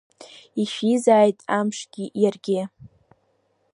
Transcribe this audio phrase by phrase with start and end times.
[0.61, 2.61] Ишәизааит амшгьы, иаргьы!